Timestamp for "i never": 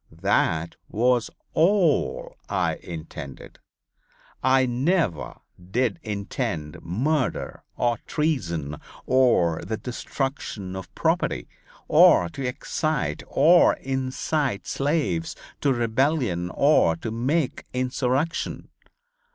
4.41-5.41